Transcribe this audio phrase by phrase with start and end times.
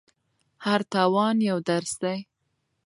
[0.65, 2.19] هر تاوان یو درس دی.